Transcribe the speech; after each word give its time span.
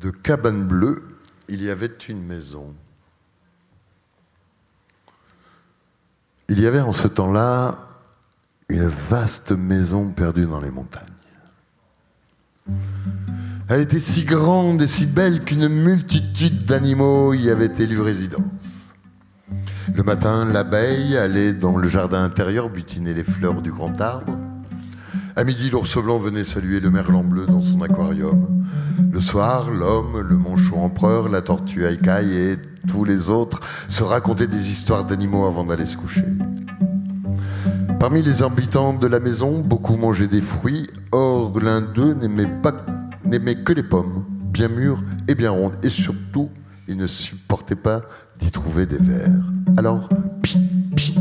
de 0.00 0.10
cabane 0.10 0.64
bleue, 0.64 1.02
il 1.48 1.62
y 1.62 1.70
avait 1.70 1.96
une 2.08 2.22
maison. 2.22 2.74
Il 6.48 6.60
y 6.60 6.66
avait 6.66 6.80
en 6.80 6.92
ce 6.92 7.08
temps-là 7.08 7.78
une 8.68 8.86
vaste 8.86 9.52
maison 9.52 10.10
perdue 10.10 10.46
dans 10.46 10.60
les 10.60 10.70
montagnes. 10.70 11.06
Elle 13.68 13.80
était 13.80 13.98
si 13.98 14.24
grande 14.24 14.82
et 14.82 14.86
si 14.86 15.06
belle 15.06 15.42
qu'une 15.44 15.68
multitude 15.68 16.64
d'animaux 16.64 17.34
y 17.34 17.50
avait 17.50 17.72
élu 17.78 18.00
résidence. 18.00 18.94
Le 19.94 20.02
matin, 20.02 20.44
l'abeille 20.44 21.16
allait 21.16 21.52
dans 21.52 21.76
le 21.76 21.88
jardin 21.88 22.22
intérieur 22.22 22.70
butiner 22.70 23.14
les 23.14 23.24
fleurs 23.24 23.62
du 23.62 23.70
grand 23.70 24.00
arbre. 24.00 24.36
À 25.38 25.44
midi, 25.44 25.68
l'ours 25.68 26.02
blanc 26.02 26.16
venait 26.16 26.44
saluer 26.44 26.80
le 26.80 26.90
merlan 26.90 27.22
bleu 27.22 27.44
dans 27.44 27.60
son 27.60 27.82
aquarium. 27.82 28.64
Le 29.12 29.20
soir, 29.20 29.70
l'homme, 29.70 30.20
le 30.26 30.38
manchot 30.38 30.76
empereur, 30.76 31.28
la 31.28 31.42
tortue 31.42 31.84
Aikai 31.84 32.52
et 32.52 32.56
tous 32.88 33.04
les 33.04 33.28
autres 33.28 33.60
se 33.86 34.02
racontaient 34.02 34.46
des 34.46 34.70
histoires 34.70 35.04
d'animaux 35.04 35.44
avant 35.44 35.64
d'aller 35.64 35.84
se 35.84 35.98
coucher. 35.98 36.24
Parmi 38.00 38.22
les 38.22 38.42
habitants 38.42 38.94
de 38.94 39.06
la 39.06 39.20
maison, 39.20 39.60
beaucoup 39.60 39.96
mangeaient 39.96 40.26
des 40.26 40.40
fruits. 40.40 40.86
Or, 41.12 41.52
l'un 41.60 41.82
d'eux 41.82 42.14
n'aimait 42.14 43.56
que 43.56 43.74
les 43.74 43.82
pommes, 43.82 44.24
bien 44.50 44.68
mûres 44.68 45.02
et 45.28 45.34
bien 45.34 45.50
rondes. 45.50 45.76
Et 45.82 45.90
surtout, 45.90 46.48
il 46.88 46.96
ne 46.96 47.06
supportait 47.06 47.76
pas 47.76 48.00
d'y 48.38 48.50
trouver 48.50 48.86
des 48.86 48.96
vers. 48.96 49.28
Alors, 49.76 50.08
pchit, 50.42 50.66
pchit, 50.94 51.18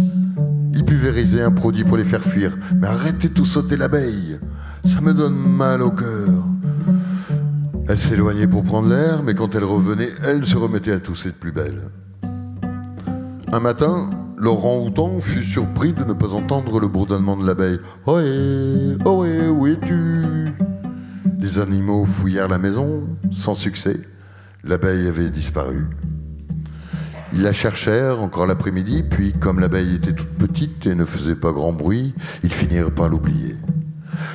il 0.86 0.94
pulvérisait 0.94 1.42
un 1.42 1.52
produit 1.52 1.84
pour 1.84 1.98
les 1.98 2.04
faire 2.04 2.24
fuir. 2.24 2.56
Mais 2.80 2.86
arrêtez 2.88 3.30
tout 3.30 3.46
sauter 3.46 3.76
l'abeille. 3.76 4.40
Ça 4.84 5.02
me 5.02 5.14
donne 5.14 5.36
mal 5.36 5.82
au 5.82 5.90
cœur. 5.90 6.46
Elle 7.90 7.98
s'éloignait 7.98 8.46
pour 8.46 8.64
prendre 8.64 8.90
l'air, 8.90 9.24
mais 9.24 9.34
quand 9.34 9.56
elle 9.56 9.64
revenait, 9.64 10.10
elle 10.24 10.46
se 10.46 10.56
remettait 10.56 10.92
à 10.92 11.00
tousser 11.00 11.30
de 11.30 11.34
plus 11.34 11.52
belle. 11.52 11.90
Un 13.52 13.60
matin, 13.60 14.10
Laurent 14.38 14.78
Houton 14.78 15.22
fut 15.22 15.44
surpris 15.44 15.92
de 15.92 16.04
ne 16.04 16.14
pas 16.14 16.34
entendre 16.34 16.80
le 16.80 16.88
bourdonnement 16.88 17.36
de 17.36 17.48
l'abeille. 17.48 17.80
Ohé, 18.06 18.96
ohé, 19.06 19.48
où 19.50 19.66
es-tu? 19.66 20.54
Les 21.40 21.58
animaux 21.58 22.06
fouillèrent 22.06 22.48
la 22.48 22.60
maison, 22.60 23.08
sans 23.32 23.56
succès. 23.56 24.00
L'abeille 24.64 25.08
avait 25.08 25.32
disparu. 25.32 25.88
Ils 27.36 27.42
la 27.42 27.52
cherchèrent 27.52 28.22
encore 28.22 28.48
l'après-midi, 28.48 29.04
puis 29.04 29.34
comme 29.34 29.60
l'abeille 29.60 29.96
était 29.96 30.14
toute 30.14 30.30
petite 30.30 30.88
et 30.88 30.96
ne 30.96 31.04
faisait 31.04 31.36
pas 31.36 31.52
grand 31.52 31.74
bruit, 31.74 32.16
ils 32.44 32.54
finirent 32.54 32.92
par 32.92 33.10
l'oublier. 33.10 33.58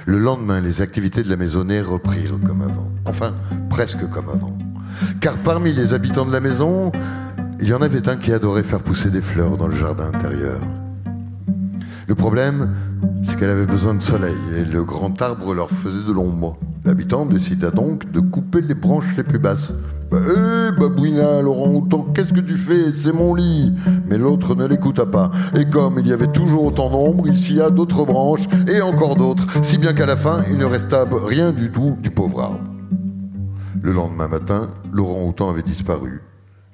Le 0.04 0.18
lendemain, 0.18 0.60
les 0.60 0.82
activités 0.82 1.22
de 1.22 1.30
la 1.30 1.38
maisonnée 1.38 1.80
reprirent 1.80 2.38
comme 2.44 2.60
avant. 2.60 2.90
Enfin, 3.06 3.32
presque 3.70 4.06
comme 4.10 4.28
avant. 4.28 4.56
Car 5.22 5.38
parmi 5.38 5.72
les 5.72 5.94
habitants 5.94 6.26
de 6.26 6.32
la 6.32 6.40
maison, 6.40 6.92
il 7.58 7.68
y 7.68 7.72
en 7.72 7.80
avait 7.80 8.06
un 8.06 8.16
qui 8.16 8.34
adorait 8.34 8.62
faire 8.62 8.82
pousser 8.82 9.08
des 9.08 9.22
fleurs 9.22 9.56
dans 9.56 9.66
le 9.66 9.74
jardin 9.74 10.08
intérieur. 10.12 10.60
Le 12.06 12.14
problème, 12.14 12.74
c'est 13.22 13.38
qu'elle 13.38 13.50
avait 13.50 13.64
besoin 13.64 13.94
de 13.94 14.02
soleil 14.02 14.36
et 14.58 14.64
le 14.64 14.84
grand 14.84 15.22
arbre 15.22 15.54
leur 15.54 15.70
faisait 15.70 16.06
de 16.06 16.12
l'ombre. 16.12 16.58
L'habitant 16.84 17.24
décida 17.24 17.70
donc 17.70 18.12
de 18.12 18.20
couper 18.20 18.60
les 18.60 18.74
branches 18.74 19.16
les 19.16 19.22
plus 19.22 19.38
basses 19.38 19.72
Hé, 20.12 20.72
bah, 20.72 20.88
babouina, 20.88 21.40
Laurent 21.40 21.70
Houton, 21.70 22.02
qu'est-ce 22.12 22.32
que 22.32 22.40
tu 22.40 22.56
fais? 22.56 22.90
C'est 22.96 23.12
mon 23.12 23.32
lit 23.32 23.72
Mais 24.08 24.18
l'autre 24.18 24.56
ne 24.56 24.66
l'écouta 24.66 25.06
pas. 25.06 25.30
Et 25.56 25.66
comme 25.66 26.00
il 26.00 26.08
y 26.08 26.12
avait 26.12 26.32
toujours 26.32 26.64
autant 26.64 26.90
d'ombre, 26.90 27.28
il 27.28 27.38
scia 27.38 27.70
d'autres 27.70 28.04
branches 28.04 28.48
et 28.66 28.80
encore 28.82 29.14
d'autres, 29.14 29.46
si 29.62 29.78
bien 29.78 29.92
qu'à 29.92 30.06
la 30.06 30.16
fin, 30.16 30.40
il 30.50 30.58
ne 30.58 30.64
resta 30.64 31.06
rien 31.08 31.52
du 31.52 31.70
tout 31.70 31.96
du 32.02 32.10
pauvre 32.10 32.40
arbre. 32.40 32.70
Le 33.82 33.92
lendemain 33.92 34.26
matin, 34.26 34.72
Laurent 34.92 35.24
Houton 35.24 35.48
avait 35.48 35.62
disparu. 35.62 36.22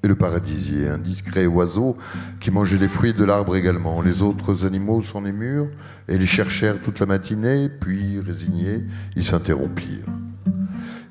Et 0.03 0.09
le 0.09 0.15
paradisier, 0.15 0.89
un 0.89 0.99
discret 0.99 1.45
oiseau 1.45 1.97
qui 2.41 2.51
mangeait 2.51 2.79
les 2.79 2.89
fruits 2.89 3.13
de 3.13 3.25
l'arbre 3.25 3.55
également. 3.55 4.01
Les 4.01 4.23
autres 4.23 4.65
animaux 4.65 5.03
s'en 5.03 5.27
émurent 5.27 5.69
et 6.09 6.17
les 6.17 6.27
cherchèrent 6.27 6.81
toute 6.81 7.01
la 7.01 7.07
matinée, 7.07 7.69
puis, 7.69 8.19
résignés, 8.19 8.87
ils 9.15 9.25
s'interrompirent 9.25 10.07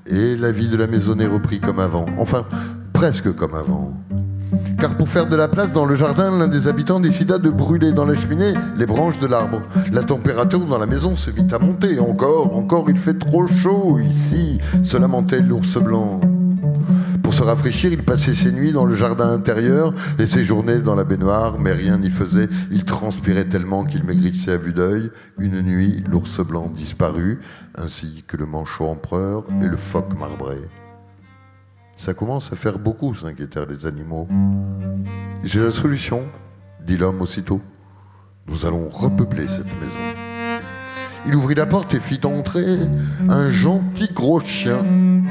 et 0.07 0.35
la 0.35 0.51
vie 0.51 0.69
de 0.69 0.77
la 0.77 0.87
maisonnée 0.87 1.25
reprit 1.25 1.59
comme 1.59 1.79
avant. 1.79 2.05
Enfin, 2.17 2.45
presque 2.93 3.33
comme 3.35 3.55
avant. 3.55 3.93
Car 4.79 4.95
pour 4.95 5.09
faire 5.09 5.27
de 5.27 5.35
la 5.35 5.47
place 5.47 5.73
dans 5.73 5.85
le 5.85 5.95
jardin, 5.95 6.37
l'un 6.37 6.47
des 6.47 6.67
habitants 6.67 6.99
décida 6.99 7.37
de 7.37 7.49
brûler 7.49 7.91
dans 7.91 8.05
la 8.05 8.15
cheminée 8.15 8.53
les 8.77 8.85
branches 8.85 9.19
de 9.19 9.27
l'arbre. 9.27 9.61
La 9.91 10.03
température 10.03 10.59
dans 10.59 10.77
la 10.77 10.85
maison 10.85 11.15
se 11.15 11.31
mit 11.31 11.47
à 11.51 11.59
monter. 11.59 11.99
Encore, 11.99 12.55
encore, 12.55 12.85
il 12.89 12.97
fait 12.97 13.17
trop 13.17 13.47
chaud 13.47 13.99
ici, 13.99 14.59
se 14.83 14.97
lamentait 14.97 15.41
l'ours 15.41 15.77
blanc. 15.77 16.21
Se 17.35 17.43
rafraîchir, 17.43 17.91
il 17.91 18.01
passait 18.01 18.33
ses 18.33 18.53
nuits 18.53 18.71
dans 18.71 18.85
le 18.85 18.95
jardin 18.95 19.29
intérieur 19.29 19.93
et 20.19 20.25
ses 20.25 20.45
journées 20.45 20.79
dans 20.79 20.95
la 20.95 21.03
baignoire, 21.03 21.59
mais 21.59 21.73
rien 21.73 21.97
n'y 21.97 22.09
faisait. 22.09 22.47
Il 22.71 22.85
transpirait 22.85 23.43
tellement 23.43 23.83
qu'il 23.83 24.05
maigrissait 24.05 24.53
à 24.53 24.57
vue 24.57 24.71
d'œil. 24.71 25.11
Une 25.37 25.61
nuit, 25.61 26.01
l'ours 26.09 26.39
blanc 26.39 26.71
disparut, 26.73 27.41
ainsi 27.77 28.23
que 28.25 28.37
le 28.37 28.45
manchot 28.45 28.85
empereur 28.85 29.43
et 29.61 29.67
le 29.67 29.75
phoque 29.75 30.17
marbré. 30.17 30.55
Ça 31.97 32.13
commence 32.13 32.53
à 32.53 32.55
faire 32.55 32.79
beaucoup, 32.79 33.13
s'inquiétèrent 33.13 33.65
les 33.65 33.85
animaux. 33.85 34.29
J'ai 35.43 35.59
la 35.59 35.71
solution, 35.71 36.23
dit 36.87 36.95
l'homme 36.95 37.19
aussitôt. 37.19 37.59
Nous 38.47 38.65
allons 38.65 38.87
repeupler 38.87 39.49
cette 39.49 39.65
maison. 39.65 40.24
Il 41.27 41.35
ouvrit 41.35 41.55
la 41.55 41.65
porte 41.65 41.93
et 41.93 41.99
fit 41.99 42.21
entrer 42.23 42.79
un 43.29 43.49
gentil 43.49 44.09
gros 44.13 44.41
chien. 44.41 44.77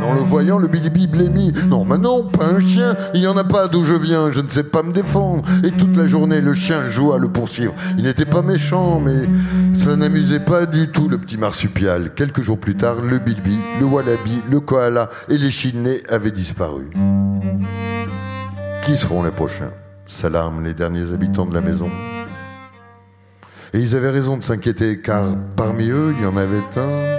En 0.03 0.15
le 0.15 0.21
voyant, 0.21 0.59
le 0.59 0.67
bilibi 0.67 1.07
blêmit. 1.07 1.53
Non, 1.69 1.85
mais 1.85 1.99
non, 1.99 2.25
pas 2.25 2.47
un 2.47 2.61
chien. 2.61 2.97
Il 3.15 3.21
n'y 3.21 3.27
en 3.27 3.37
a 3.37 3.45
pas 3.45 3.69
d'où 3.69 3.85
je 3.85 3.95
viens. 3.95 4.33
Je 4.33 4.41
ne 4.41 4.49
sais 4.49 4.65
pas 4.65 4.83
me 4.83 4.93
défendre. 4.93 5.45
Et 5.63 5.71
toute 5.71 5.97
la 5.97 6.07
journée, 6.07 6.41
le 6.41 6.55
chien 6.55 6.91
joua 6.91 7.17
à 7.17 7.19
le 7.19 7.29
poursuivre. 7.29 7.75
Il 7.97 8.05
n'était 8.05 8.25
pas 8.25 8.43
méchant, 8.43 9.01
mais 9.01 9.29
ça 9.73 9.95
n'amusait 9.95 10.41
pas 10.41 10.67
du 10.67 10.89
tout 10.89 11.09
le 11.09 11.19
petit 11.19 11.37
marsupial. 11.37 12.13
Quelques 12.15 12.43
jours 12.43 12.59
plus 12.59 12.77
tard, 12.77 12.97
le 13.01 13.19
bilibi, 13.19 13.59
le 13.79 13.87
wallaby, 13.87 14.43
le 14.51 14.61
koala 14.61 15.09
et 15.29 15.39
les 15.39 15.51
chinés 15.51 16.03
avaient 16.09 16.33
disparu. 16.33 16.91
Qui 18.85 18.97
seront 18.97 19.23
les 19.23 19.31
prochains? 19.31 19.71
S'alarment 20.07 20.65
les 20.65 20.75
derniers 20.75 21.13
habitants 21.13 21.47
de 21.47 21.55
la 21.55 21.61
maison. 21.61 21.89
Et 23.75 23.81
ils 23.81 23.97
avaient 23.97 24.11
raison 24.11 24.37
de 24.37 24.43
s'inquiéter, 24.45 25.01
car 25.01 25.27
parmi 25.57 25.91
eux, 25.91 26.15
il 26.17 26.23
y 26.23 26.27
en 26.27 26.37
avait 26.37 26.63
un 26.77 27.19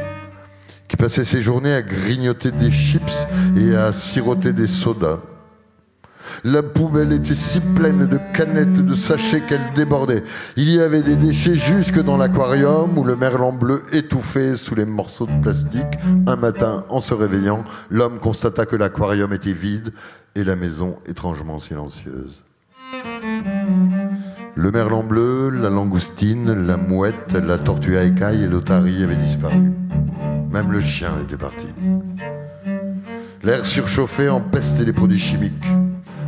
qui 0.88 0.96
passait 0.96 1.26
ses 1.26 1.42
journées 1.42 1.74
à 1.74 1.82
grignoter 1.82 2.52
des 2.52 2.72
chips 2.72 3.28
et 3.58 3.76
à 3.76 3.92
siroter 3.92 4.54
des 4.54 4.68
sodas. 4.68 5.20
La 6.46 6.64
poubelle 6.64 7.12
était 7.12 7.36
si 7.36 7.60
pleine 7.60 8.08
de 8.08 8.20
canettes, 8.34 8.86
de 8.86 8.96
sachets 8.96 9.42
qu'elle 9.42 9.74
débordait. 9.76 10.24
Il 10.56 10.70
y 10.70 10.80
avait 10.80 11.02
des 11.02 11.18
déchets 11.18 11.56
jusque 11.56 12.02
dans 12.02 12.16
l'aquarium 12.18 12.98
où 12.98 13.04
le 13.04 13.18
merlan 13.18 13.52
bleu 13.52 13.84
étouffait 13.92 14.56
sous 14.56 14.76
les 14.76 14.86
morceaux 14.86 15.28
de 15.28 15.42
plastique. 15.42 15.84
Un 16.28 16.36
matin, 16.38 16.86
en 16.90 17.02
se 17.02 17.14
réveillant, 17.14 17.64
l'homme 17.90 18.20
constata 18.20 18.66
que 18.66 18.78
l'aquarium 18.78 19.34
était 19.34 19.54
vide 19.54 19.92
et 20.36 20.44
la 20.44 20.56
maison 20.56 20.98
étrangement 21.06 21.60
silencieuse. 21.60 22.44
Le 24.58 24.72
merlan 24.72 25.04
bleu, 25.04 25.50
la 25.50 25.70
langoustine, 25.70 26.66
la 26.66 26.78
mouette, 26.78 27.34
la 27.34 27.58
tortue 27.58 27.98
à 27.98 28.04
écailles 28.04 28.46
et 28.46 28.48
l'otarie 28.48 29.04
avaient 29.04 29.18
disparu. 29.18 29.74
Même 30.50 30.72
le 30.72 30.80
chien 30.80 31.12
était 31.22 31.36
parti. 31.36 31.68
L'air 33.44 33.66
surchauffé 33.66 34.30
empestait 34.30 34.86
les 34.86 34.94
produits 34.94 35.20
chimiques. 35.20 35.68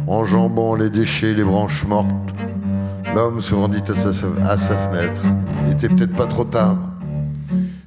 Enjambant 0.08 0.76
les 0.76 0.90
déchets 0.90 1.32
et 1.32 1.36
les 1.36 1.44
branches 1.46 1.86
mortes, 1.86 2.36
l'homme 3.16 3.40
se 3.40 3.56
rendit 3.56 3.84
à 3.88 3.96
sa, 3.96 4.28
à 4.44 4.58
sa 4.58 4.76
fenêtre. 4.76 5.22
Il 5.66 5.72
était 5.72 5.88
peut-être 5.88 6.16
pas 6.16 6.28
trop 6.28 6.44
tard. 6.44 6.78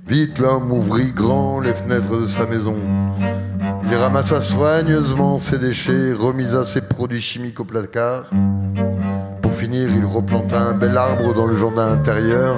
Vite, 0.07 0.39
l'homme 0.39 0.73
ouvrit 0.73 1.13
grand 1.13 1.61
les 1.61 1.75
fenêtres 1.75 2.19
de 2.19 2.27
sa 2.27 2.47
maison. 2.47 2.79
Il 3.85 3.95
ramassa 3.95 4.41
soigneusement 4.41 5.37
ses 5.37 5.59
déchets, 5.59 6.15
remisa 6.15 6.65
ses 6.65 6.81
produits 6.81 7.21
chimiques 7.21 7.61
au 7.61 7.65
placard 7.65 8.25
finir, 9.51 9.89
il 9.95 10.05
replanta 10.05 10.61
un 10.61 10.73
bel 10.73 10.97
arbre 10.97 11.35
dans 11.35 11.47
le 11.47 11.57
jardin 11.57 11.93
intérieur, 11.93 12.57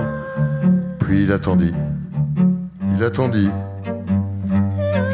puis 0.99 1.25
il 1.25 1.33
attendit. 1.33 1.75
Il 2.97 3.05
attendit. 3.05 3.51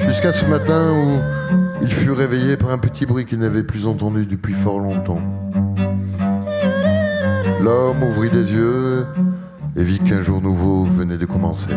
Jusqu'à 0.06 0.32
ce 0.32 0.46
matin 0.46 0.92
où 0.92 1.20
il 1.82 1.92
fut 1.92 2.12
réveillé 2.12 2.56
par 2.56 2.70
un 2.70 2.78
petit 2.78 3.06
bruit 3.06 3.24
qu'il 3.24 3.38
n'avait 3.38 3.62
plus 3.62 3.86
entendu 3.86 4.26
depuis 4.26 4.54
fort 4.54 4.80
longtemps. 4.80 5.20
L'homme 7.62 8.02
ouvrit 8.02 8.30
les 8.30 8.52
yeux 8.52 9.06
et 9.76 9.82
vit 9.82 9.98
qu'un 9.98 10.22
jour 10.22 10.40
nouveau 10.40 10.84
venait 10.84 11.18
de 11.18 11.26
commencer. 11.26 11.74